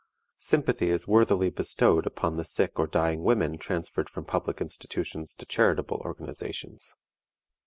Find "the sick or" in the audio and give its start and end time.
2.35-2.87